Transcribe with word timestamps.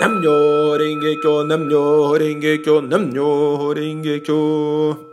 Namnyo 0.00 0.78
Namnyo 1.44 2.12
Rengekyo, 2.16 2.80
Namnyo 2.80 3.74
Rengekyo. 3.74 5.06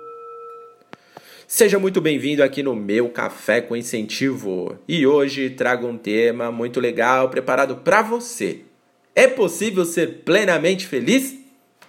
Seja 1.46 1.78
muito 1.78 2.00
bem-vindo 2.00 2.42
aqui 2.42 2.64
no 2.64 2.74
meu 2.74 3.10
Café 3.10 3.60
com 3.60 3.76
Incentivo. 3.76 4.80
E 4.88 5.06
hoje 5.06 5.50
trago 5.50 5.86
um 5.86 5.98
tema 5.98 6.54
muito 6.54 6.80
legal 6.80 7.28
preparado 7.28 7.76
para 7.76 8.02
você. 8.02 8.62
É 9.14 9.28
possível 9.28 9.84
ser 9.84 10.24
plenamente 10.24 10.88
feliz? 10.88 11.36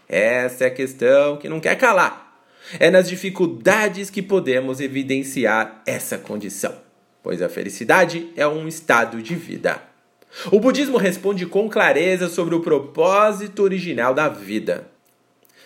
Essa 0.08 0.64
é 0.64 0.66
a 0.66 0.74
questão 0.74 1.36
que 1.36 1.48
não 1.48 1.60
quer 1.60 1.76
calar. 1.76 2.42
É 2.80 2.90
nas 2.90 3.08
dificuldades 3.08 4.10
que 4.10 4.22
podemos 4.22 4.80
evidenciar 4.80 5.84
essa 5.86 6.18
condição, 6.18 6.74
pois 7.22 7.40
a 7.42 7.48
felicidade 7.48 8.32
é 8.34 8.44
um 8.44 8.66
estado 8.66 9.22
de 9.22 9.36
vida. 9.36 9.87
O 10.52 10.60
budismo 10.60 10.98
responde 10.98 11.46
com 11.46 11.68
clareza 11.68 12.28
sobre 12.28 12.54
o 12.54 12.60
propósito 12.60 13.62
original 13.62 14.14
da 14.14 14.28
vida. 14.28 14.88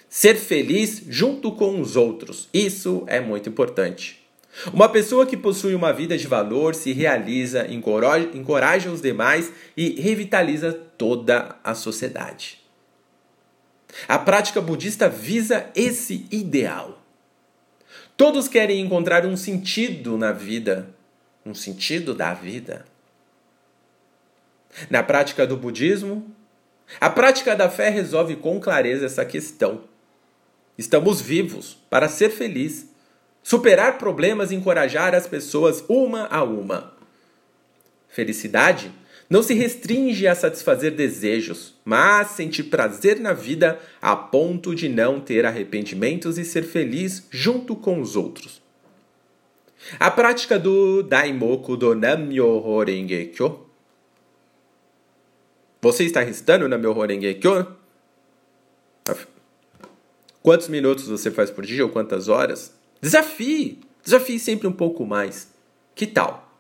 Ser 0.09 0.37
feliz 0.37 1.03
junto 1.09 1.53
com 1.53 1.81
os 1.81 1.97
outros. 1.97 2.49
Isso 2.53 3.05
é 3.07 3.21
muito 3.21 3.49
importante. 3.49 4.23
Uma 4.73 4.89
pessoa 4.89 5.25
que 5.27 5.37
possui 5.37 5.75
uma 5.75 5.93
vida 5.93 6.17
de 6.17 6.27
valor 6.27 6.75
se 6.75 6.93
realiza, 6.93 7.67
encoraja 7.69 8.91
os 8.91 9.01
demais 9.01 9.51
e 9.77 10.01
revitaliza 10.01 10.73
toda 10.99 11.57
a 11.65 11.75
sociedade. 11.75 12.61
A 14.07 14.19
prática 14.19 14.61
budista 14.61 15.09
visa 15.09 15.67
esse 15.75 16.27
ideal. 16.31 17.03
Todos 18.17 18.49
querem 18.49 18.81
encontrar 18.81 19.27
um 19.27 19.37
sentido 19.37 20.19
na 20.19 20.33
vida, 20.33 20.95
um 21.45 21.55
sentido 21.55 22.15
da 22.15 22.35
vida. 22.35 22.85
Na 24.91 25.03
prática 25.03 25.47
do 25.47 25.57
budismo, 25.57 26.35
a 27.01 27.11
prática 27.11 27.55
da 27.55 27.69
fé 27.69 27.89
resolve 27.89 28.37
com 28.37 28.61
clareza 28.61 29.07
essa 29.07 29.25
questão. 29.25 29.83
Estamos 30.77 31.21
vivos 31.21 31.79
para 31.91 32.09
ser 32.09 32.31
feliz, 32.31 32.89
superar 33.43 33.99
problemas 33.99 34.51
e 34.51 34.55
encorajar 34.55 35.15
as 35.15 35.27
pessoas 35.27 35.85
uma 35.89 36.27
a 36.27 36.43
uma. 36.43 36.95
Felicidade 38.09 38.93
não 39.29 39.43
se 39.43 39.55
restringe 39.55 40.27
a 40.27 40.35
satisfazer 40.35 40.93
desejos, 40.95 41.75
mas 41.85 42.29
sentir 42.29 42.65
prazer 42.65 43.19
na 43.19 43.33
vida 43.33 43.79
a 44.01 44.15
ponto 44.15 44.75
de 44.75 44.89
não 44.89 45.19
ter 45.21 45.47
arrependimentos 45.47 46.37
e 46.37 46.45
ser 46.45 46.63
feliz 46.65 47.27
junto 47.31 47.75
com 47.75 48.01
os 48.01 48.15
outros. 48.15 48.61
A 49.99 50.11
prática 50.11 50.59
do 50.59 51.03
Daimoku 51.03 51.77
do 51.77 51.95
Nam-myoho 51.95 52.85
Renge-kyo 52.85 53.72
você 55.83 56.05
está 56.05 56.21
recitando 56.21 56.69
na 56.69 56.79
meu 56.79 56.97
Horengekyo? 56.97 57.67
Quantos 60.41 60.69
minutos 60.69 61.09
você 61.09 61.31
faz 61.31 61.51
por 61.51 61.67
dia 61.67 61.85
ou 61.85 61.91
quantas 61.91 62.29
horas? 62.29 62.73
Desafie! 63.01 63.81
Desafie 64.03 64.39
sempre 64.39 64.69
um 64.69 64.73
pouco 64.73 65.05
mais. 65.05 65.53
Que 65.95 66.07
tal? 66.07 66.57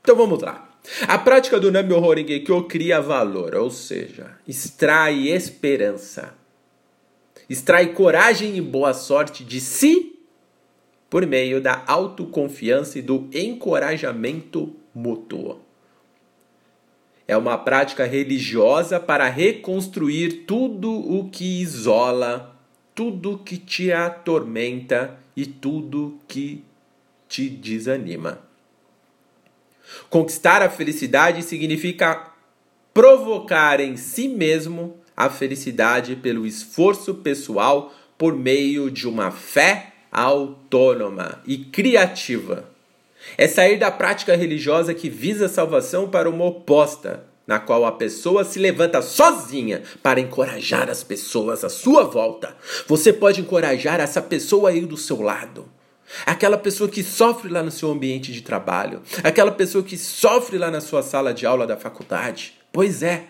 Então 0.00 0.14
vamos 0.16 0.40
lá. 0.40 0.68
A 1.06 1.18
prática 1.18 1.60
do 1.60 1.70
Namyo 1.70 2.02
Horengekyo 2.02 2.64
cria 2.64 3.00
valor, 3.00 3.54
ou 3.54 3.70
seja, 3.70 4.36
extrai 4.46 5.28
esperança. 5.28 6.34
Extrai 7.48 7.92
coragem 7.92 8.56
e 8.56 8.60
boa 8.60 8.94
sorte 8.94 9.44
de 9.44 9.60
si 9.60 10.18
por 11.10 11.26
meio 11.26 11.60
da 11.60 11.84
autoconfiança 11.86 12.98
e 12.98 13.02
do 13.02 13.28
encorajamento 13.32 14.74
mútuo. 14.94 15.60
É 17.26 17.36
uma 17.36 17.56
prática 17.56 18.04
religiosa 18.04 18.98
para 18.98 19.28
reconstruir 19.28 20.44
tudo 20.46 20.90
o 20.90 21.28
que 21.30 21.60
isola, 21.60 22.56
tudo 22.94 23.38
que 23.38 23.56
te 23.56 23.92
atormenta 23.92 25.18
e 25.36 25.46
tudo 25.46 26.18
que 26.26 26.64
te 27.28 27.48
desanima. 27.48 28.40
Conquistar 30.10 30.62
a 30.62 30.70
felicidade 30.70 31.42
significa 31.42 32.32
provocar 32.92 33.80
em 33.80 33.96
si 33.96 34.28
mesmo 34.28 34.96
a 35.16 35.30
felicidade 35.30 36.16
pelo 36.16 36.46
esforço 36.46 37.14
pessoal 37.14 37.92
por 38.18 38.36
meio 38.36 38.90
de 38.90 39.08
uma 39.08 39.30
fé 39.30 39.92
autônoma 40.10 41.40
e 41.46 41.58
criativa. 41.58 42.71
É 43.36 43.46
sair 43.46 43.78
da 43.78 43.90
prática 43.90 44.36
religiosa 44.36 44.94
que 44.94 45.08
visa 45.08 45.46
a 45.46 45.48
salvação 45.48 46.08
para 46.08 46.28
uma 46.28 46.44
oposta, 46.44 47.24
na 47.46 47.58
qual 47.58 47.84
a 47.84 47.92
pessoa 47.92 48.44
se 48.44 48.58
levanta 48.58 49.02
sozinha 49.02 49.82
para 50.02 50.20
encorajar 50.20 50.88
as 50.88 51.02
pessoas 51.02 51.64
à 51.64 51.68
sua 51.68 52.04
volta. 52.04 52.56
Você 52.86 53.12
pode 53.12 53.40
encorajar 53.40 54.00
essa 54.00 54.22
pessoa 54.22 54.70
aí 54.70 54.82
do 54.82 54.96
seu 54.96 55.20
lado. 55.20 55.68
Aquela 56.26 56.58
pessoa 56.58 56.90
que 56.90 57.02
sofre 57.02 57.50
lá 57.50 57.62
no 57.62 57.70
seu 57.70 57.90
ambiente 57.90 58.32
de 58.32 58.42
trabalho, 58.42 59.02
aquela 59.24 59.50
pessoa 59.50 59.82
que 59.82 59.96
sofre 59.96 60.58
lá 60.58 60.70
na 60.70 60.80
sua 60.80 61.02
sala 61.02 61.32
de 61.32 61.46
aula 61.46 61.66
da 61.66 61.76
faculdade. 61.76 62.54
Pois 62.70 63.02
é. 63.02 63.24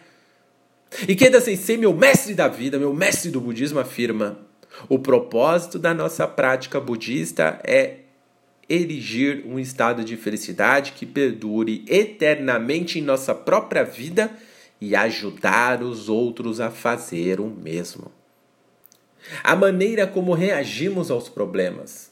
Ikeda 1.08 1.40
Sensei, 1.40 1.76
meu 1.76 1.94
mestre 1.94 2.34
da 2.34 2.48
vida, 2.48 2.78
meu 2.78 2.92
mestre 2.92 3.30
do 3.30 3.40
budismo, 3.40 3.78
afirma: 3.78 4.38
o 4.88 4.98
propósito 4.98 5.78
da 5.78 5.94
nossa 5.94 6.26
prática 6.26 6.80
budista 6.80 7.60
é 7.64 8.01
erigir 8.72 9.44
um 9.46 9.58
estado 9.58 10.02
de 10.02 10.16
felicidade 10.16 10.92
que 10.92 11.04
perdure 11.04 11.84
eternamente 11.86 12.98
em 12.98 13.02
nossa 13.02 13.34
própria 13.34 13.84
vida 13.84 14.30
e 14.80 14.96
ajudar 14.96 15.82
os 15.82 16.08
outros 16.08 16.58
a 16.58 16.70
fazer 16.70 17.38
o 17.38 17.46
mesmo. 17.46 18.10
A 19.44 19.54
maneira 19.54 20.06
como 20.06 20.32
reagimos 20.32 21.10
aos 21.10 21.28
problemas. 21.28 22.10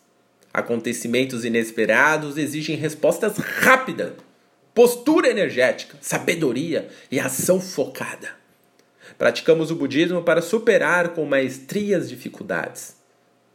Acontecimentos 0.53 1.47
inesperados 1.47 2.37
exigem 2.37 2.77
respostas 2.77 3.39
rápidas, 3.39 4.13
postura 4.75 5.31
energética, 5.31 5.97
sabedoria 6.01 6.89
e 7.11 7.19
ação 7.19 7.59
focada. 7.59 8.39
Praticamos 9.17 9.71
o 9.71 9.77
budismo 9.77 10.23
para 10.23 10.43
superar 10.43 11.11
com 11.11 11.25
maestria 11.25 11.97
as 11.97 12.09
dificuldades. 12.09 12.97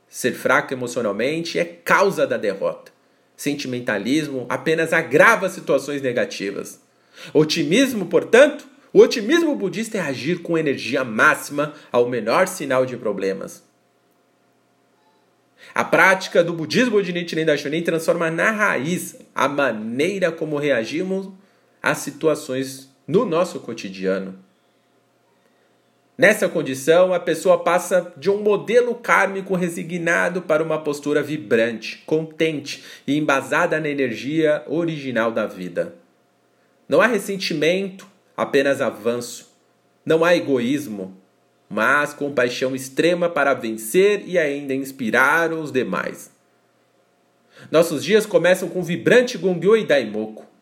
Ser 0.10 0.34
fraco 0.34 0.74
emocionalmente 0.74 1.60
é 1.60 1.66
causa 1.66 2.26
da 2.26 2.38
derrota. 2.38 2.95
Sentimentalismo 3.36 4.46
apenas 4.50 4.94
agrava 4.94 5.50
situações 5.50 6.02
negativas. 6.02 6.80
Otimismo, 7.34 8.06
portanto, 8.06 8.68
o 8.94 9.00
otimismo 9.00 9.56
budista 9.56 9.98
é 9.98 10.02
agir 10.02 10.42
com 10.42 10.58
energia 10.58 11.04
máxima 11.04 11.74
ao 11.92 12.08
menor 12.08 12.48
sinal 12.48 12.86
de 12.86 12.96
problemas. 12.96 13.64
A 15.74 15.84
prática 15.84 16.42
do 16.42 16.54
budismo 16.54 17.04
de 17.04 17.12
Nichiren 17.12 17.46
Daishonin 17.46 17.82
transforma 17.82 18.32
na 18.32 18.52
raiz 18.52 19.18
a 19.34 19.48
maneira 19.50 20.32
como 20.32 20.58
reagimos 20.58 21.30
às 21.84 21.98
situações 21.98 22.90
no 23.06 23.26
nosso 23.26 23.60
cotidiano. 23.60 24.45
Nessa 26.18 26.48
condição, 26.48 27.14
a 27.14 27.20
pessoa 27.20 27.62
passa 27.62 28.14
de 28.16 28.30
um 28.30 28.42
modelo 28.42 28.96
kármico 28.96 29.54
resignado 29.54 30.42
para 30.42 30.64
uma 30.64 30.80
postura 30.80 31.22
vibrante, 31.22 32.04
contente 32.06 32.84
e 33.06 33.18
embasada 33.18 33.80
na 33.82 33.90
energia 33.90 34.64
original 34.66 35.30
da 35.30 35.46
vida. 35.46 35.96
Não 36.88 37.02
há 37.02 37.08
ressentimento, 37.08 38.08
apenas 38.38 38.80
avanço. 38.80 39.54
Não 40.06 40.24
há 40.24 40.34
egoísmo, 40.34 41.18
mas 41.70 42.14
compaixão 42.14 42.74
extrema 42.74 43.28
para 43.28 43.54
vencer 43.54 44.24
e 44.26 44.38
ainda 44.38 44.74
inspirar 44.74 45.52
os 45.52 45.70
demais. 45.70 46.32
Nossos 47.70 48.02
dias 48.04 48.26
começam 48.26 48.70
com 48.70 48.82
vibrante 48.82 49.38
Gongyo 49.38 49.76
e 49.76 49.86
Daimoku 49.86 50.55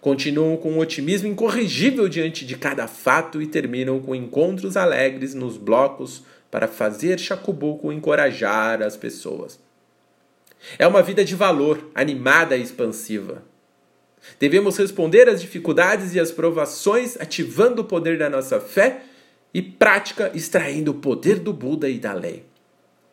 continuam 0.00 0.56
com 0.56 0.72
um 0.72 0.78
otimismo 0.78 1.28
incorrigível 1.28 2.08
diante 2.08 2.44
de 2.44 2.56
cada 2.56 2.86
fato 2.86 3.40
e 3.40 3.46
terminam 3.46 4.00
com 4.00 4.14
encontros 4.14 4.76
alegres 4.76 5.34
nos 5.34 5.56
blocos 5.56 6.22
para 6.50 6.68
fazer 6.68 7.18
Chacubuco 7.18 7.92
encorajar 7.92 8.82
as 8.82 8.96
pessoas. 8.96 9.58
É 10.78 10.86
uma 10.86 11.02
vida 11.02 11.24
de 11.24 11.34
valor, 11.34 11.90
animada 11.94 12.56
e 12.56 12.62
expansiva. 12.62 13.42
Devemos 14.40 14.76
responder 14.76 15.28
às 15.28 15.40
dificuldades 15.40 16.14
e 16.14 16.20
às 16.20 16.32
provações 16.32 17.16
ativando 17.20 17.82
o 17.82 17.84
poder 17.84 18.18
da 18.18 18.28
nossa 18.28 18.60
fé 18.60 19.02
e 19.54 19.62
prática 19.62 20.30
extraindo 20.34 20.90
o 20.90 20.94
poder 20.94 21.38
do 21.38 21.52
Buda 21.52 21.88
e 21.88 21.98
da 21.98 22.12
lei. 22.12 22.44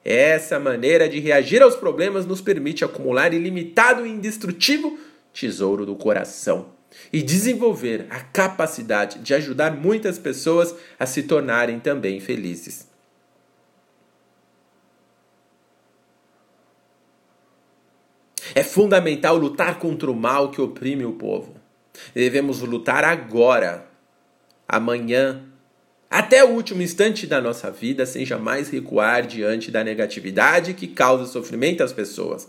Essa 0.03 0.59
maneira 0.59 1.07
de 1.07 1.19
reagir 1.19 1.61
aos 1.61 1.75
problemas 1.75 2.25
nos 2.25 2.41
permite 2.41 2.83
acumular 2.83 3.33
ilimitado 3.33 4.05
e 4.05 4.09
indestrutível 4.09 4.97
tesouro 5.33 5.85
do 5.85 5.95
coração 5.95 6.67
e 7.11 7.21
desenvolver 7.21 8.05
a 8.09 8.19
capacidade 8.19 9.19
de 9.19 9.33
ajudar 9.33 9.75
muitas 9.75 10.19
pessoas 10.19 10.75
a 10.99 11.05
se 11.05 11.23
tornarem 11.23 11.79
também 11.79 12.19
felizes. 12.19 12.87
É 18.55 18.63
fundamental 18.63 19.35
lutar 19.35 19.79
contra 19.79 20.11
o 20.11 20.15
mal 20.15 20.51
que 20.51 20.61
oprime 20.61 21.05
o 21.05 21.13
povo. 21.13 21.55
Devemos 22.13 22.59
lutar 22.59 23.03
agora. 23.03 23.87
amanhã, 24.67 25.43
até 26.09 26.43
o 26.43 26.49
último 26.49 26.81
instante 26.81 27.25
da 27.25 27.41
nossa 27.41 27.71
vida, 27.71 28.05
sem 28.05 28.25
jamais 28.25 28.69
recuar 28.69 29.25
diante 29.25 29.71
da 29.71 29.83
negatividade 29.83 30.75
que 30.75 30.87
causa 30.87 31.25
sofrimento 31.25 31.83
às 31.83 31.91
pessoas. 31.91 32.47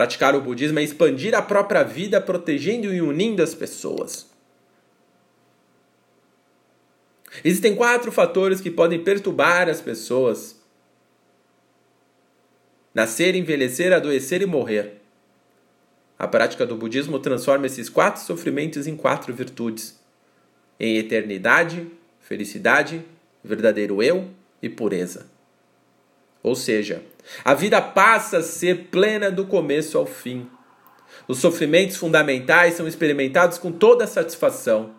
Praticar 0.00 0.34
o 0.34 0.40
budismo 0.40 0.78
é 0.78 0.82
expandir 0.82 1.34
a 1.34 1.42
própria 1.42 1.82
vida, 1.82 2.22
protegendo 2.22 2.86
e 2.86 3.02
unindo 3.02 3.42
as 3.42 3.54
pessoas. 3.54 4.30
Existem 7.44 7.76
quatro 7.76 8.10
fatores 8.10 8.62
que 8.62 8.70
podem 8.70 9.04
perturbar 9.04 9.68
as 9.68 9.82
pessoas: 9.82 10.58
nascer, 12.94 13.34
envelhecer, 13.34 13.92
adoecer 13.92 14.40
e 14.40 14.46
morrer. 14.46 15.02
A 16.18 16.26
prática 16.26 16.64
do 16.64 16.76
budismo 16.76 17.18
transforma 17.18 17.66
esses 17.66 17.90
quatro 17.90 18.22
sofrimentos 18.22 18.86
em 18.86 18.96
quatro 18.96 19.34
virtudes: 19.34 20.00
em 20.80 20.96
eternidade, 20.96 21.86
felicidade, 22.20 23.04
verdadeiro 23.44 24.02
eu 24.02 24.30
e 24.62 24.68
pureza. 24.70 25.26
Ou 26.42 26.54
seja, 26.54 27.02
a 27.44 27.54
vida 27.54 27.80
passa 27.80 28.38
a 28.38 28.42
ser 28.42 28.88
plena 28.90 29.30
do 29.30 29.46
começo 29.46 29.98
ao 29.98 30.06
fim. 30.06 30.48
Os 31.28 31.38
sofrimentos 31.38 31.96
fundamentais 31.96 32.74
são 32.74 32.88
experimentados 32.88 33.58
com 33.58 33.70
toda 33.70 34.04
a 34.04 34.08
satisfação. 34.08 34.94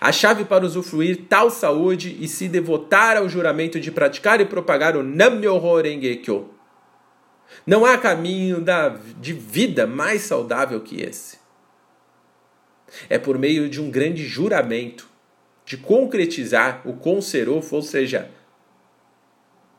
A 0.00 0.10
chave 0.10 0.44
para 0.44 0.64
usufruir 0.64 1.26
tal 1.28 1.50
saúde 1.50 2.16
e 2.18 2.26
se 2.26 2.48
devotar 2.48 3.16
ao 3.16 3.28
juramento 3.28 3.78
de 3.78 3.90
praticar 3.90 4.40
e 4.40 4.46
propagar 4.46 4.96
o 4.96 5.02
Nam-myoho 5.02 5.80
Renge-kyo. 5.80 6.50
Não 7.66 7.84
há 7.84 7.96
caminho 7.98 8.60
da, 8.60 8.88
de 8.88 9.32
vida 9.32 9.86
mais 9.86 10.22
saudável 10.22 10.80
que 10.80 11.02
esse. 11.02 11.38
É 13.08 13.18
por 13.18 13.38
meio 13.38 13.68
de 13.68 13.80
um 13.80 13.90
grande 13.90 14.24
juramento, 14.24 15.08
de 15.64 15.76
concretizar 15.76 16.82
o 16.84 16.94
conserofo, 16.94 17.76
ou 17.76 17.82
seja, 17.82 18.30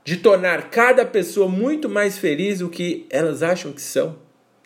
de 0.06 0.18
tornar 0.18 0.70
cada 0.70 1.04
pessoa 1.04 1.50
muito 1.50 1.90
mais 1.90 2.16
feliz 2.16 2.60
do 2.60 2.70
que 2.70 3.08
elas 3.10 3.42
acham 3.42 3.74
que 3.74 3.82
são. 3.82 4.20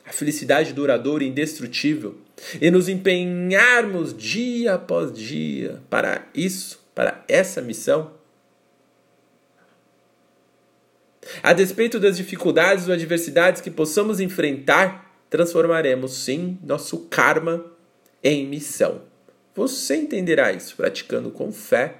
A 0.06 0.12
felicidade 0.12 0.74
duradoura 0.74 1.24
e 1.24 1.28
indestrutível. 1.28 2.18
E 2.60 2.70
nos 2.70 2.90
empenharmos 2.90 4.16
dia 4.16 4.74
após 4.74 5.14
dia 5.14 5.82
para 5.90 6.28
isso, 6.36 6.86
para 6.94 7.24
essa 7.26 7.62
missão. 7.62 8.12
A 11.42 11.54
despeito 11.54 12.00
das 12.00 12.18
dificuldades 12.18 12.88
ou 12.88 12.94
adversidades 12.94 13.62
que 13.62 13.72
possamos 13.72 14.20
enfrentar, 14.20 15.24
transformaremos 15.30 16.18
sim 16.18 16.58
nosso 16.62 17.06
karma 17.06 17.64
em 18.22 18.46
missão. 18.46 19.04
Você 19.56 19.96
entenderá 19.96 20.52
isso 20.52 20.76
praticando 20.76 21.32
com 21.32 21.52
fé, 21.52 21.96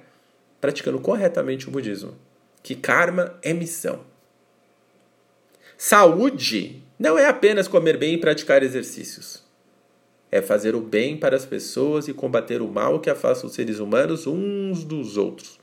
praticando 0.60 1.00
corretamente 1.00 1.68
o 1.68 1.70
budismo 1.70 2.14
que 2.62 2.74
karma 2.74 3.38
é 3.42 3.52
missão. 3.52 4.00
Saúde 5.76 6.82
não 6.98 7.18
é 7.18 7.26
apenas 7.26 7.66
comer 7.66 7.96
bem 7.96 8.14
e 8.14 8.18
praticar 8.18 8.62
exercícios. 8.62 9.42
É 10.30 10.42
fazer 10.42 10.74
o 10.74 10.80
bem 10.80 11.16
para 11.16 11.34
as 11.34 11.46
pessoas 11.46 12.06
e 12.06 12.12
combater 12.12 12.60
o 12.60 12.68
mal 12.68 13.00
que 13.00 13.08
afasta 13.08 13.46
os 13.46 13.54
seres 13.54 13.78
humanos 13.78 14.26
uns 14.26 14.84
dos 14.84 15.16
outros. 15.16 15.58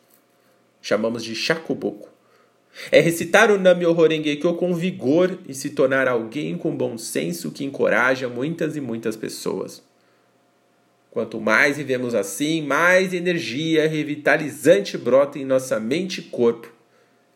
Chamamos 0.81 1.23
de 1.23 1.35
shakuboku. 1.35 2.09
É 2.91 2.99
recitar 2.99 3.51
o 3.51 3.57
Nam-myoho 3.57 4.07
Renge-kyo 4.07 4.55
com 4.55 4.73
vigor 4.73 5.38
e 5.47 5.53
se 5.53 5.69
tornar 5.69 6.07
alguém 6.07 6.57
com 6.57 6.75
bom 6.75 6.97
senso 6.97 7.51
que 7.51 7.63
encoraja 7.63 8.27
muitas 8.27 8.75
e 8.75 8.81
muitas 8.81 9.15
pessoas. 9.15 9.83
Quanto 11.09 11.39
mais 11.39 11.77
vivemos 11.77 12.13
assim, 12.13 12.61
mais 12.61 13.13
energia 13.13 13.88
revitalizante 13.88 14.97
brota 14.97 15.39
em 15.39 15.45
nossa 15.45 15.79
mente 15.79 16.21
e 16.21 16.23
corpo 16.23 16.76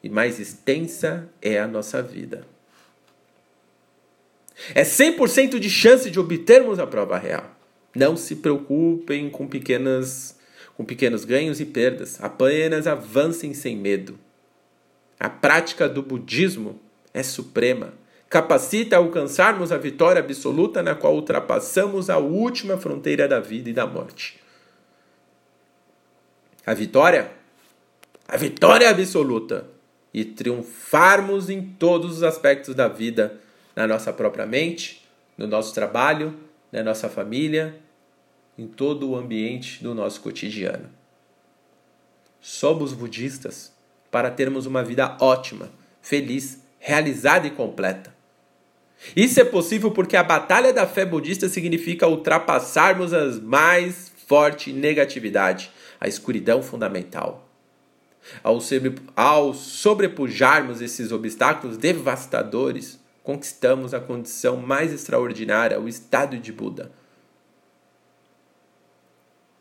e 0.03 0.09
mais 0.09 0.39
extensa 0.39 1.29
é 1.41 1.59
a 1.59 1.67
nossa 1.67 2.01
vida. 2.01 2.45
É 4.75 4.83
100% 4.83 5.59
de 5.59 5.69
chance 5.69 6.09
de 6.09 6.19
obtermos 6.19 6.79
a 6.79 6.87
prova 6.87 7.17
real. 7.17 7.55
Não 7.95 8.15
se 8.15 8.37
preocupem 8.37 9.29
com 9.29 9.47
pequenas 9.47 10.39
com 10.75 10.85
pequenos 10.85 11.25
ganhos 11.25 11.59
e 11.59 11.65
perdas, 11.65 12.17
apenas 12.23 12.87
avancem 12.87 13.53
sem 13.53 13.75
medo. 13.75 14.17
A 15.19 15.29
prática 15.29 15.87
do 15.87 16.01
budismo 16.01 16.79
é 17.13 17.21
suprema, 17.21 17.93
capacita 18.27 18.95
a 18.95 18.99
alcançarmos 18.99 19.71
a 19.71 19.77
vitória 19.77 20.21
absoluta 20.21 20.81
na 20.81 20.95
qual 20.95 21.13
ultrapassamos 21.13 22.09
a 22.09 22.17
última 22.17 22.77
fronteira 22.77 23.27
da 23.27 23.39
vida 23.39 23.69
e 23.69 23.73
da 23.73 23.85
morte. 23.85 24.39
A 26.65 26.73
vitória, 26.73 27.29
a 28.27 28.37
vitória 28.37 28.89
absoluta 28.89 29.67
e 30.13 30.25
triunfarmos 30.25 31.49
em 31.49 31.61
todos 31.61 32.17
os 32.17 32.23
aspectos 32.23 32.75
da 32.75 32.87
vida, 32.87 33.39
na 33.75 33.87
nossa 33.87 34.11
própria 34.11 34.45
mente, 34.45 35.07
no 35.37 35.47
nosso 35.47 35.73
trabalho, 35.73 36.37
na 36.71 36.83
nossa 36.83 37.09
família, 37.09 37.75
em 38.57 38.67
todo 38.67 39.09
o 39.09 39.15
ambiente 39.15 39.81
do 39.83 39.95
nosso 39.95 40.21
cotidiano. 40.21 40.89
Somos 42.39 42.93
budistas 42.93 43.71
para 44.09 44.29
termos 44.29 44.65
uma 44.65 44.83
vida 44.83 45.15
ótima, 45.21 45.69
feliz, 46.01 46.59
realizada 46.79 47.47
e 47.47 47.51
completa. 47.51 48.13
Isso 49.15 49.39
é 49.39 49.43
possível 49.43 49.91
porque 49.91 50.15
a 50.15 50.23
batalha 50.23 50.73
da 50.73 50.85
fé 50.85 51.05
budista 51.05 51.47
significa 51.47 52.07
ultrapassarmos 52.07 53.13
a 53.13 53.25
mais 53.41 54.11
forte 54.27 54.71
negatividade, 54.71 55.71
a 55.99 56.07
escuridão 56.07 56.61
fundamental. 56.61 57.50
Ao, 58.43 58.61
sobre, 58.61 58.95
ao 59.15 59.53
sobrepujarmos 59.53 60.81
esses 60.81 61.11
obstáculos 61.11 61.77
devastadores, 61.77 62.99
conquistamos 63.23 63.93
a 63.93 63.99
condição 63.99 64.57
mais 64.57 64.93
extraordinária, 64.93 65.79
o 65.79 65.87
estado 65.87 66.37
de 66.37 66.51
Buda. 66.51 66.91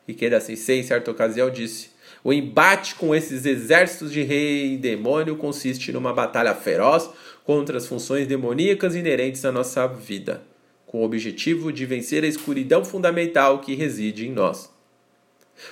Ikeda 0.08 0.40
Sensei, 0.40 0.80
em 0.80 0.82
certa 0.82 1.10
ocasião, 1.10 1.50
disse: 1.50 1.90
O 2.22 2.32
embate 2.32 2.94
com 2.94 3.14
esses 3.14 3.46
exércitos 3.46 4.12
de 4.12 4.22
rei 4.22 4.74
e 4.74 4.76
demônio 4.76 5.36
consiste 5.36 5.92
numa 5.92 6.12
batalha 6.12 6.54
feroz 6.54 7.08
contra 7.44 7.78
as 7.78 7.86
funções 7.86 8.26
demoníacas 8.26 8.94
inerentes 8.94 9.44
à 9.44 9.52
nossa 9.52 9.86
vida, 9.86 10.42
com 10.86 11.00
o 11.00 11.04
objetivo 11.04 11.72
de 11.72 11.86
vencer 11.86 12.24
a 12.24 12.28
escuridão 12.28 12.84
fundamental 12.84 13.60
que 13.60 13.74
reside 13.74 14.26
em 14.26 14.32
nós. 14.32 14.70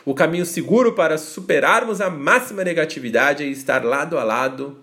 O 0.04 0.14
caminho 0.14 0.46
seguro 0.46 0.94
para 0.94 1.18
superarmos 1.18 2.00
a 2.00 2.10
máxima 2.10 2.64
negatividade 2.64 3.42
é 3.42 3.46
estar 3.46 3.84
lado 3.84 4.18
a 4.18 4.24
lado 4.24 4.82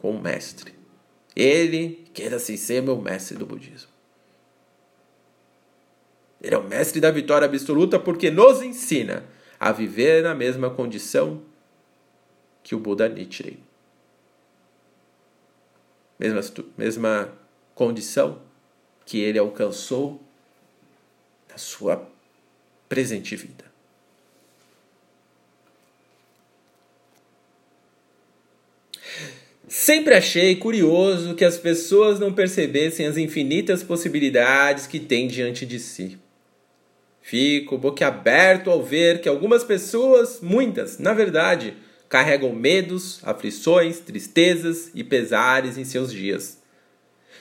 com 0.00 0.12
o 0.12 0.20
mestre. 0.20 0.74
Ele 1.34 2.08
quer 2.12 2.34
assim 2.34 2.56
ser 2.56 2.82
meu 2.82 2.96
mestre 2.96 3.36
do 3.36 3.46
budismo. 3.46 3.90
Ele 6.40 6.54
é 6.54 6.58
o 6.58 6.64
mestre 6.64 7.00
da 7.00 7.10
vitória 7.10 7.46
absoluta 7.46 7.98
porque 7.98 8.30
nos 8.30 8.62
ensina 8.62 9.24
a 9.58 9.72
viver 9.72 10.22
na 10.22 10.34
mesma 10.34 10.70
condição 10.70 11.42
que 12.62 12.74
o 12.74 12.78
Buda 12.78 13.08
Nichiren. 13.08 13.58
Mesma, 16.18 16.40
mesma 16.76 17.32
condição 17.74 18.40
que 19.04 19.20
ele 19.20 19.38
alcançou 19.38 20.20
na 21.48 21.56
sua 21.56 22.08
presente 22.88 23.36
vida. 23.36 23.68
Sempre 29.68 30.14
achei 30.14 30.56
curioso 30.56 31.34
que 31.34 31.44
as 31.44 31.58
pessoas 31.58 32.18
não 32.18 32.32
percebessem 32.32 33.06
as 33.06 33.18
infinitas 33.18 33.82
possibilidades 33.82 34.86
que 34.86 34.98
têm 34.98 35.28
diante 35.28 35.66
de 35.66 35.78
si. 35.78 36.18
Fico 37.20 37.76
boquiaberto 37.76 38.70
ao 38.70 38.82
ver 38.82 39.20
que 39.20 39.28
algumas 39.28 39.62
pessoas, 39.62 40.40
muitas, 40.40 40.98
na 40.98 41.12
verdade, 41.12 41.76
carregam 42.08 42.54
medos, 42.54 43.20
aflições, 43.22 44.00
tristezas 44.00 44.90
e 44.94 45.04
pesares 45.04 45.76
em 45.76 45.84
seus 45.84 46.10
dias, 46.10 46.58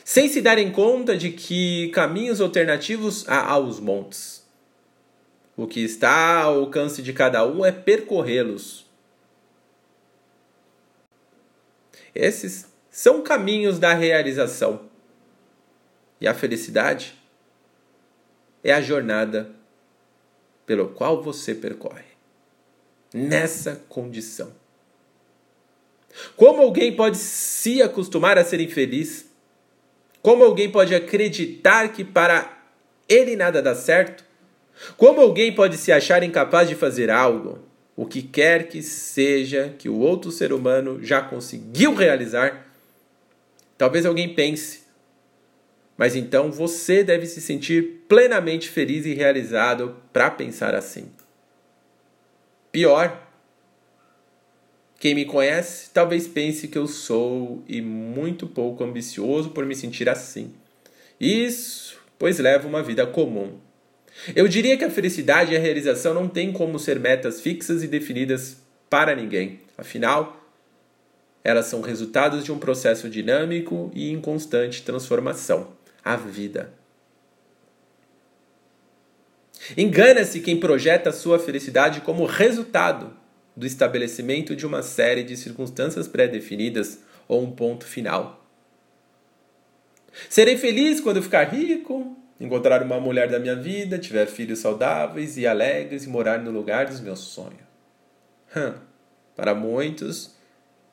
sem 0.04 0.27
se 0.27 0.42
darem 0.42 0.72
conta 0.72 1.16
de 1.16 1.32
que 1.32 1.88
caminhos 1.94 2.42
alternativos 2.42 3.24
há 3.30 3.46
aos 3.46 3.80
montes. 3.80 4.37
O 5.58 5.66
que 5.66 5.80
está 5.80 6.44
ao 6.44 6.60
alcance 6.60 7.02
de 7.02 7.12
cada 7.12 7.44
um 7.44 7.66
é 7.66 7.72
percorrê-los. 7.72 8.86
Esses 12.14 12.68
são 12.92 13.24
caminhos 13.24 13.80
da 13.80 13.96
realização. 13.96 14.88
E 16.22 16.28
a 16.28 16.34
felicidade 16.36 17.18
é 18.64 18.72
a 18.72 18.82
jornada 18.82 19.52
pelo 20.64 20.90
qual 20.90 21.24
você 21.24 21.56
percorre. 21.56 22.06
Nessa 23.12 23.82
condição. 23.90 24.54
Como 26.36 26.62
alguém 26.62 26.96
pode 26.96 27.18
se 27.18 27.82
acostumar 27.82 28.38
a 28.38 28.44
ser 28.44 28.60
infeliz? 28.60 29.28
Como 30.22 30.44
alguém 30.44 30.72
pode 30.72 30.94
acreditar 30.94 31.92
que 31.92 32.04
para 32.04 32.64
ele 33.10 33.36
nada 33.36 33.60
dá 33.60 33.74
certo? 33.74 34.27
Como 34.96 35.22
alguém 35.22 35.54
pode 35.54 35.78
se 35.78 35.92
achar 35.92 36.24
incapaz 36.24 36.70
de 36.70 36.76
fazer 36.76 37.10
algo, 37.10 37.60
o 37.96 38.06
que 38.06 38.22
quer 38.22 38.68
que 38.68 38.82
seja 38.82 39.74
que 39.78 39.90
o 39.90 39.98
outro 39.98 40.32
ser 40.32 40.54
humano 40.54 41.00
já 41.04 41.22
conseguiu 41.22 41.96
realizar? 41.96 42.68
Talvez 43.78 44.06
alguém 44.06 44.34
pense, 44.34 44.84
mas 45.98 46.16
então 46.16 46.52
você 46.52 47.04
deve 47.04 47.26
se 47.26 47.42
sentir 47.42 48.04
plenamente 48.08 48.70
feliz 48.70 49.06
e 49.06 49.14
realizado 49.14 49.98
para 50.14 50.30
pensar 50.30 50.76
assim. 50.76 51.12
Pior, 52.72 53.28
quem 55.00 55.16
me 55.16 55.26
conhece 55.26 55.90
talvez 55.92 56.28
pense 56.28 56.68
que 56.68 56.78
eu 56.78 56.88
sou 56.88 57.64
e 57.68 57.82
muito 57.82 58.46
pouco 58.46 58.84
ambicioso 58.84 59.50
por 59.50 59.66
me 59.66 59.76
sentir 59.76 60.08
assim. 60.08 60.54
Isso, 61.20 62.00
pois 62.20 62.38
levo 62.38 62.68
uma 62.68 62.84
vida 62.84 63.06
comum. 63.08 63.60
Eu 64.36 64.48
diria 64.48 64.78
que 64.78 64.86
a 64.86 64.90
felicidade 64.90 65.54
e 65.54 65.58
a 65.58 65.60
realização 65.60 66.14
não 66.14 66.28
têm 66.28 66.52
como 66.52 66.80
ser 66.80 67.00
metas 67.00 67.40
fixas 67.40 67.84
e 67.84 67.88
definidas 67.88 68.58
para 68.90 69.16
ninguém. 69.16 69.62
Afinal, 69.78 70.44
elas 71.44 71.68
são 71.68 71.82
resultados 71.82 72.44
de 72.44 72.52
um 72.52 72.60
processo 72.60 73.10
dinâmico 73.10 73.92
e 73.94 74.12
em 74.12 74.20
constante 74.20 74.84
transformação 74.84 75.70
a 76.04 76.16
vida. 76.16 76.74
Engana-se 79.76 80.40
quem 80.40 80.60
projeta 80.60 81.12
sua 81.12 81.40
felicidade 81.40 82.02
como 82.02 82.26
resultado 82.26 83.14
do 83.56 83.66
estabelecimento 83.66 84.56
de 84.56 84.66
uma 84.66 84.82
série 84.82 85.24
de 85.24 85.36
circunstâncias 85.36 86.08
pré-definidas 86.08 87.00
ou 87.28 87.42
um 87.44 87.52
ponto 87.52 87.86
final. 87.86 88.46
Serei 90.30 90.58
feliz 90.58 91.00
quando 91.00 91.22
ficar 91.22 91.44
rico, 91.44 92.17
encontrar 92.39 92.84
uma 92.84 93.00
mulher 93.00 93.29
da 93.29 93.39
minha 93.39 93.56
vida, 93.56 93.98
tiver 93.98 94.27
filhos 94.27 94.60
saudáveis 94.60 95.38
e 95.38 95.48
alegres 95.48 96.06
e 96.06 96.10
morar 96.10 96.39
no 96.39 96.51
lugar 96.51 96.86
dos 96.86 97.00
meus 97.00 97.20
sonhos. 97.20 97.67
Hum, 98.56 98.74
para 99.36 99.53
muitos, 99.53 100.36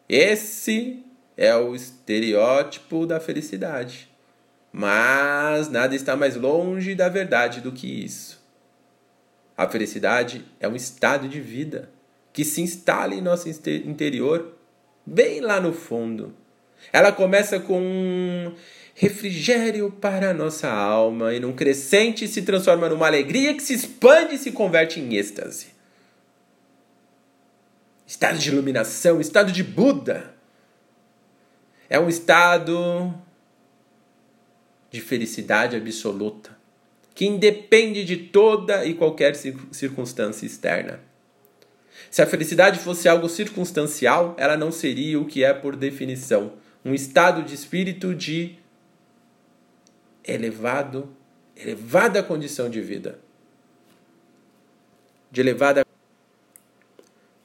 esse 0.09 1.05
é 1.37 1.55
o 1.55 1.75
estereótipo 1.75 3.07
da 3.07 3.21
felicidade. 3.21 4.09
Mas 4.73 5.69
nada 5.69 5.95
está 5.95 6.17
mais 6.17 6.37
longe 6.37 6.95
da 6.95 7.09
verdade 7.09 7.61
do 7.61 7.73
que 7.73 7.87
isso. 7.87 8.43
A 9.57 9.69
felicidade 9.69 10.45
é 10.59 10.67
um 10.67 10.75
estado 10.75 11.29
de 11.29 11.41
vida 11.41 11.91
que 12.33 12.45
se 12.45 12.61
instala 12.61 13.15
em 13.15 13.21
nosso 13.21 13.49
interior, 13.49 14.57
bem 15.07 15.41
lá 15.41 15.61
no 15.61 15.73
fundo. 15.73 16.35
Ela 16.93 17.13
começa 17.13 17.61
com 17.61 18.53
refrigério 18.95 19.91
para 19.91 20.31
a 20.31 20.35
nossa 20.35 20.71
alma 20.71 21.35
e 21.35 21.41
num 21.41 21.53
crescente 21.53 22.29
se 22.29 22.43
transforma 22.43 22.89
numa 22.89 23.07
alegria 23.07 23.53
que 23.55 23.63
se 23.63 23.75
expande 23.75 24.37
e 24.37 24.39
se 24.39 24.53
converte 24.53 25.01
em 25.01 25.15
êxtase. 25.17 25.75
Estado 28.07 28.39
de 28.39 28.51
iluminação, 28.51 29.21
estado 29.21 29.51
de 29.51 29.65
Buda. 29.65 30.33
É 31.91 31.99
um 31.99 32.09
estado 32.09 33.13
de 34.91 35.01
felicidade 35.01 35.75
absoluta, 35.75 36.57
que 37.15 37.27
independe 37.27 38.05
de 38.05 38.17
toda 38.17 38.85
e 38.85 38.95
qualquer 38.95 39.35
circunstância 39.35 40.47
externa. 40.47 41.01
Se 42.11 42.23
a 42.23 42.27
felicidade 42.27 42.79
fosse 42.79 43.09
algo 43.09 43.29
circunstancial, 43.29 44.37
ela 44.39 44.57
não 44.57 44.71
seria 44.71 45.19
o 45.19 45.25
que 45.25 45.43
é 45.43 45.53
por 45.53 45.75
definição, 45.75 46.53
um 46.85 46.95
estado 46.95 47.43
de 47.43 47.55
espírito 47.55 48.15
de 48.15 48.57
elevado, 50.27 51.09
elevada 51.57 52.23
condição 52.23 52.69
de 52.69 52.81
vida. 52.81 53.19
De 55.31 55.41
elevada 55.41 55.85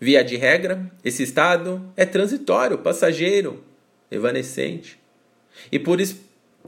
Via 0.02 0.24
de 0.24 0.38
regra, 0.38 0.90
esse 1.04 1.24
estado 1.24 1.92
é 1.98 2.06
transitório, 2.06 2.78
passageiro, 2.78 3.62
evanescente. 4.10 4.98
E 5.70 5.78
por 5.78 6.00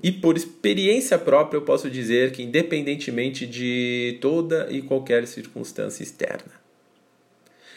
e 0.03 0.11
por 0.11 0.35
experiência 0.35 1.17
própria 1.17 1.57
eu 1.57 1.61
posso 1.61 1.89
dizer 1.89 2.31
que, 2.31 2.43
independentemente 2.43 3.45
de 3.45 4.17
toda 4.19 4.67
e 4.69 4.81
qualquer 4.81 5.27
circunstância 5.27 6.01
externa, 6.03 6.51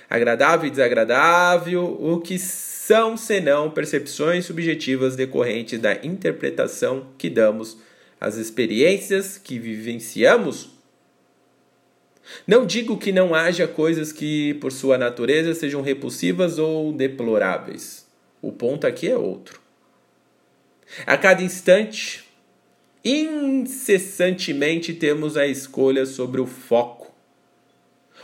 agradável 0.09 0.67
e 0.67 0.71
desagradável, 0.71 1.85
o 1.85 2.21
que 2.21 2.39
são 2.39 3.17
senão 3.17 3.71
percepções 3.71 4.47
subjetivas 4.47 5.17
decorrentes 5.17 5.79
da 5.79 5.95
interpretação 6.05 7.09
que 7.19 7.29
damos 7.29 7.77
às 8.25 8.37
experiências 8.37 9.37
que 9.37 9.59
vivenciamos? 9.59 10.71
Não 12.47 12.65
digo 12.65 12.97
que 12.97 13.13
não 13.13 13.35
haja 13.35 13.69
coisas 13.69 14.13
que, 14.13 14.55
por 14.55 14.73
sua 14.73 14.97
natureza, 14.97 15.55
sejam 15.55 15.83
repulsivas 15.83 16.59
ou 16.59 16.91
deploráveis. 16.91 18.07
O 18.41 18.51
ponto 18.51 18.87
aqui 18.87 19.11
é 19.11 19.17
outro. 19.17 19.61
A 21.07 21.19
cada 21.19 21.43
instante, 21.43 22.25
incessantemente 23.05 24.95
temos 24.95 25.37
a 25.37 25.47
escolha 25.47 26.07
sobre 26.07 26.41
o 26.41 26.47
foco. 26.47 27.13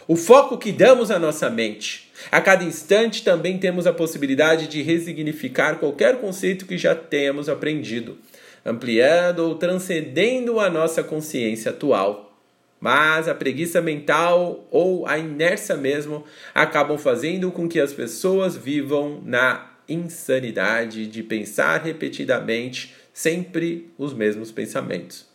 O 0.08 0.16
foco 0.16 0.56
que 0.56 0.72
damos 0.72 1.10
à 1.10 1.18
nossa 1.18 1.50
mente. 1.50 2.10
A 2.32 2.40
cada 2.40 2.64
instante 2.64 3.22
também 3.22 3.58
temos 3.58 3.86
a 3.86 3.92
possibilidade 3.92 4.66
de 4.66 4.80
resignificar 4.82 5.78
qualquer 5.78 6.20
conceito 6.20 6.64
que 6.66 6.78
já 6.78 6.94
temos 6.94 7.48
aprendido, 7.48 8.18
ampliando 8.64 9.40
ou 9.40 9.54
transcendendo 9.54 10.60
a 10.60 10.68
nossa 10.68 11.02
consciência 11.02 11.70
atual. 11.70 12.38
Mas 12.80 13.28
a 13.28 13.34
preguiça 13.34 13.80
mental 13.80 14.66
ou 14.70 15.06
a 15.06 15.18
inércia 15.18 15.76
mesmo 15.76 16.24
acabam 16.54 16.96
fazendo 16.96 17.52
com 17.52 17.68
que 17.68 17.78
as 17.78 17.92
pessoas 17.92 18.56
vivam 18.56 19.20
na 19.24 19.70
insanidade 19.88 21.06
de 21.06 21.22
pensar 21.22 21.82
repetidamente 21.82 22.94
sempre 23.12 23.90
os 23.98 24.14
mesmos 24.14 24.50
pensamentos. 24.50 25.28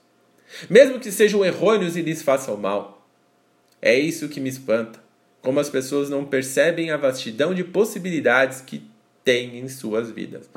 Mesmo 0.70 1.00
que 1.00 1.12
sejam 1.12 1.46
errôneos 1.46 1.96
e 1.96 2.01
lhes 2.01 2.22
façam 2.22 2.58
mal. 2.58 3.08
É 3.82 3.98
isso 3.98 4.29
que 4.29 4.39
me 4.39 4.50
espanta. 4.50 5.03
Como 5.41 5.60
as 5.60 5.70
pessoas 5.70 6.10
não 6.10 6.25
percebem 6.25 6.89
a 6.89 6.98
vastidão 6.98 7.53
de 7.53 7.63
possibilidades 7.63 8.62
que 8.62 8.84
têm 9.24 9.60
em 9.60 9.67
suas 9.67 10.10
vidas. 10.10 10.50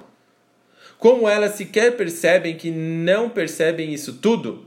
Como 0.99 1.29
elas 1.29 1.53
sequer 1.53 1.97
percebem 1.97 2.57
que 2.57 2.71
não 2.71 3.31
percebem 3.31 3.95
isso 3.95 4.15
tudo. 4.15 4.67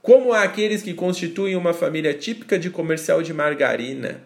Como 0.00 0.32
há 0.32 0.42
aqueles 0.42 0.82
que 0.82 0.94
constituem 0.94 1.56
uma 1.56 1.72
família 1.72 2.14
típica 2.14 2.58
de 2.58 2.70
comercial 2.70 3.22
de 3.22 3.32
margarina 3.32 4.22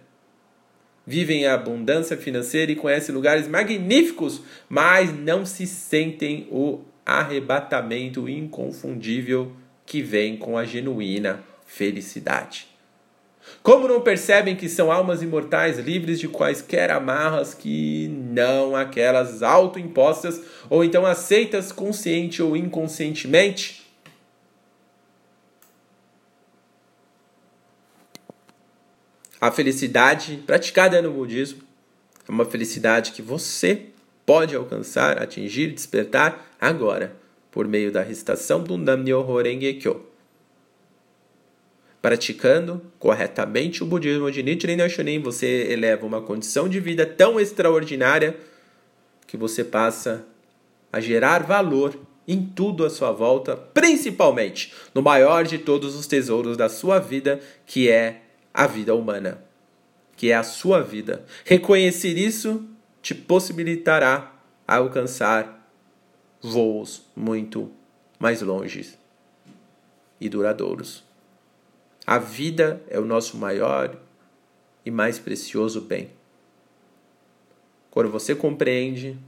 vivem 1.06 1.46
a 1.46 1.54
abundância 1.54 2.16
financeira 2.16 2.72
e 2.72 2.76
conhecem 2.76 3.14
lugares 3.14 3.46
magníficos, 3.46 4.42
mas 4.68 5.16
não 5.16 5.46
se 5.46 5.66
sentem 5.66 6.48
o 6.50 6.80
arrebatamento 7.04 8.28
inconfundível 8.28 9.52
que 9.84 10.02
vem 10.02 10.36
com 10.36 10.58
a 10.58 10.64
genuína 10.64 11.44
felicidade. 11.64 12.75
Como 13.62 13.88
não 13.88 14.00
percebem 14.00 14.54
que 14.54 14.68
são 14.68 14.92
almas 14.92 15.22
imortais 15.22 15.78
livres 15.78 16.20
de 16.20 16.28
quaisquer 16.28 16.90
amarras 16.90 17.52
que 17.52 18.08
não 18.08 18.76
aquelas 18.76 19.42
autoimpostas 19.42 20.40
ou 20.70 20.84
então 20.84 21.04
aceitas 21.04 21.72
consciente 21.72 22.42
ou 22.42 22.56
inconscientemente? 22.56 23.84
A 29.40 29.50
felicidade 29.50 30.42
praticada 30.46 31.02
no 31.02 31.12
budismo 31.12 31.62
é 32.28 32.32
uma 32.32 32.44
felicidade 32.44 33.12
que 33.12 33.20
você 33.20 33.86
pode 34.24 34.56
alcançar, 34.56 35.22
atingir, 35.22 35.72
despertar 35.72 36.56
agora, 36.60 37.14
por 37.50 37.68
meio 37.68 37.92
da 37.92 38.02
recitação 38.02 38.62
do 38.62 38.76
Nam-myoho 38.76 39.42
Renge 39.42 39.74
Kyo. 39.74 40.15
Praticando 42.06 42.80
corretamente 43.00 43.82
o 43.82 43.86
budismo 43.86 44.30
de 44.30 44.40
Nichiren 44.40 44.76
Daishonin, 44.76 45.18
você 45.18 45.72
eleva 45.72 46.06
uma 46.06 46.22
condição 46.22 46.68
de 46.68 46.78
vida 46.78 47.04
tão 47.04 47.40
extraordinária 47.40 48.36
que 49.26 49.36
você 49.36 49.64
passa 49.64 50.24
a 50.92 51.00
gerar 51.00 51.42
valor 51.42 51.98
em 52.28 52.46
tudo 52.46 52.84
à 52.84 52.90
sua 52.90 53.10
volta, 53.10 53.56
principalmente 53.56 54.72
no 54.94 55.02
maior 55.02 55.42
de 55.42 55.58
todos 55.58 55.96
os 55.96 56.06
tesouros 56.06 56.56
da 56.56 56.68
sua 56.68 57.00
vida, 57.00 57.40
que 57.66 57.90
é 57.90 58.22
a 58.54 58.68
vida 58.68 58.94
humana, 58.94 59.42
que 60.16 60.30
é 60.30 60.36
a 60.36 60.44
sua 60.44 60.80
vida. 60.82 61.26
Reconhecer 61.44 62.16
isso 62.16 62.64
te 63.02 63.16
possibilitará 63.16 64.32
alcançar 64.64 65.68
voos 66.40 67.02
muito 67.16 67.68
mais 68.16 68.42
longes 68.42 68.96
e 70.20 70.28
duradouros. 70.28 71.05
A 72.06 72.18
vida 72.18 72.80
é 72.88 73.00
o 73.00 73.04
nosso 73.04 73.36
maior 73.36 73.98
e 74.84 74.90
mais 74.92 75.18
precioso 75.18 75.80
bem. 75.80 76.10
Quando 77.90 78.10
você 78.10 78.32
compreende, 78.32 79.18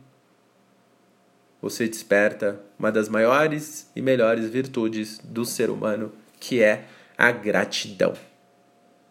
você 1.61 1.89
desperta 1.89 2.61
uma 2.79 2.93
das 2.93 3.09
maiores 3.09 3.91
e 3.97 4.01
melhores 4.01 4.49
virtudes 4.49 5.19
do 5.19 5.45
ser 5.45 5.71
humano, 5.71 6.13
que 6.39 6.63
é 6.63 6.85
a 7.17 7.33
gratidão. 7.33 8.15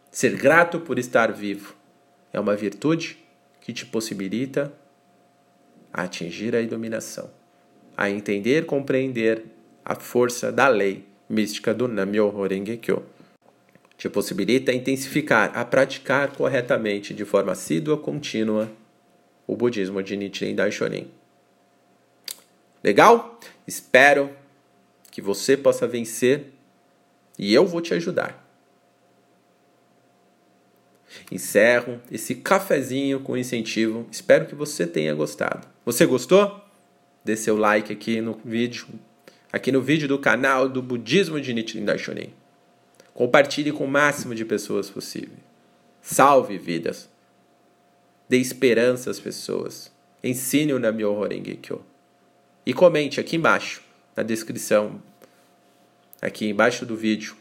Ser 0.10 0.38
grato 0.38 0.80
por 0.80 0.98
estar 0.98 1.34
vivo 1.34 1.76
é 2.32 2.40
uma 2.40 2.56
virtude 2.56 3.18
que 3.60 3.74
te 3.74 3.86
possibilita 3.86 4.72
atingir 5.92 6.56
a 6.56 6.62
iluminação, 6.62 7.30
a 7.98 8.10
entender, 8.10 8.66
compreender 8.66 9.44
a 9.84 9.96
força 9.96 10.54
da 10.54 10.70
lei 10.70 11.06
mística 11.30 11.74
do 11.74 11.88
Nam-myoho 11.88 12.48
Renge-kyo. 12.48 13.17
Te 13.98 14.10
possibilita 14.10 14.72
intensificar, 14.72 15.52
a 15.58 15.66
praticar 15.66 16.36
corretamente, 16.36 17.14
de 17.14 17.26
forma 17.26 17.54
assídua, 17.54 17.98
contínua, 17.98 18.72
o 19.48 19.56
budismo 19.56 20.04
de 20.04 20.16
Nichiren 20.16 20.54
Daishonin. 20.54 21.10
Legal? 22.84 23.40
Espero 23.66 24.30
que 25.10 25.22
você 25.22 25.58
possa 25.58 25.88
vencer 25.88 26.54
e 27.40 27.54
eu 27.54 27.66
vou 27.66 27.82
te 27.82 27.94
ajudar. 27.94 28.46
Encerro 31.32 32.00
esse 32.12 32.36
cafezinho 32.36 33.20
com 33.20 33.36
incentivo. 33.36 34.08
Espero 34.12 34.46
que 34.46 34.54
você 34.54 34.86
tenha 34.86 35.14
gostado. 35.16 35.68
Você 35.86 36.06
gostou? 36.06 36.62
Dê 37.26 37.36
seu 37.36 37.58
like 37.58 37.92
aqui 37.92 38.22
no 38.22 38.40
vídeo, 38.46 38.88
aqui 39.52 39.72
no 39.72 39.82
vídeo 39.82 40.08
do 40.08 40.20
canal 40.20 40.70
do 40.70 40.82
Budismo 40.82 41.42
de 41.42 41.54
Nichiren 41.54 41.86
Daishonin. 41.86 42.32
Compartilhe 43.18 43.72
com 43.72 43.86
o 43.86 43.88
máximo 43.88 44.36
de 44.36 44.46
pessoas 44.46 44.92
possível. 44.92 45.40
Salve 46.04 46.56
vidas. 46.60 47.10
Dê 48.30 48.38
esperança 48.38 49.10
às 49.10 49.20
pessoas. 49.20 49.92
Ensine 50.24 50.72
o 50.72 50.78
Namyoho 50.78 51.28
Renge 51.28 51.56
Kyo. 51.56 51.84
E 52.64 52.76
comente 52.76 53.20
aqui 53.20 53.36
embaixo, 53.36 53.82
na 54.16 54.22
descrição, 54.22 55.02
aqui 56.22 56.48
embaixo 56.48 56.86
do 56.86 56.96
vídeo, 56.96 57.36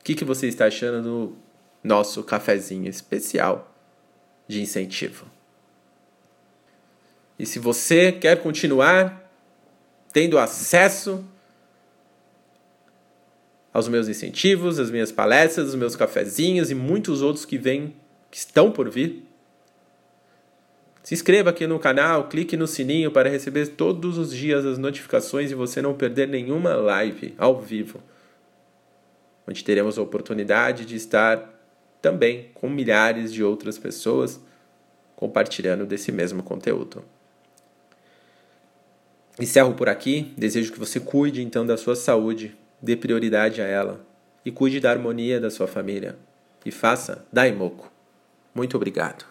o 0.00 0.02
que, 0.02 0.16
que 0.16 0.24
você 0.24 0.48
está 0.48 0.66
achando 0.66 1.00
do 1.00 1.36
nosso 1.80 2.24
cafezinho 2.24 2.88
especial 2.88 3.72
de 4.48 4.60
incentivo. 4.60 5.26
E 7.38 7.46
se 7.46 7.60
você 7.60 8.10
quer 8.10 8.42
continuar 8.42 9.30
tendo 10.12 10.40
acesso 10.40 11.24
aos 13.78 13.88
meus 13.88 14.08
incentivos, 14.08 14.78
às 14.78 14.90
minhas 14.90 15.10
palestras, 15.10 15.68
os 15.68 15.74
meus 15.74 15.96
cafezinhos 15.96 16.70
e 16.70 16.74
muitos 16.74 17.22
outros 17.22 17.44
que 17.44 17.56
vêm, 17.56 17.94
que 18.30 18.36
estão 18.36 18.70
por 18.70 18.90
vir, 18.90 19.24
se 21.02 21.14
inscreva 21.14 21.48
aqui 21.48 21.66
no 21.66 21.78
canal, 21.78 22.28
clique 22.28 22.54
no 22.54 22.66
sininho 22.66 23.10
para 23.10 23.30
receber 23.30 23.68
todos 23.68 24.18
os 24.18 24.30
dias 24.30 24.66
as 24.66 24.76
notificações 24.76 25.50
e 25.50 25.54
você 25.54 25.80
não 25.80 25.94
perder 25.94 26.28
nenhuma 26.28 26.74
live 26.74 27.34
ao 27.38 27.58
vivo, 27.58 28.02
onde 29.46 29.64
teremos 29.64 29.96
a 29.96 30.02
oportunidade 30.02 30.84
de 30.84 30.96
estar 30.96 31.54
também 32.02 32.50
com 32.52 32.68
milhares 32.68 33.32
de 33.32 33.42
outras 33.42 33.78
pessoas 33.78 34.38
compartilhando 35.16 35.86
desse 35.86 36.12
mesmo 36.12 36.42
conteúdo. 36.42 37.02
Encerro 39.40 39.72
por 39.72 39.88
aqui. 39.88 40.32
Desejo 40.36 40.72
que 40.72 40.78
você 40.78 41.00
cuide 41.00 41.42
então 41.42 41.64
da 41.64 41.76
sua 41.76 41.96
saúde, 41.96 42.54
dê 42.80 42.96
prioridade 42.96 43.60
a 43.60 43.66
ela 43.66 44.00
e 44.44 44.50
cuide 44.50 44.80
da 44.80 44.90
harmonia 44.90 45.40
da 45.40 45.50
sua 45.50 45.66
família. 45.66 46.16
E 46.64 46.70
faça 46.70 47.24
Daimoku. 47.32 47.90
Muito 48.54 48.76
obrigado. 48.76 49.24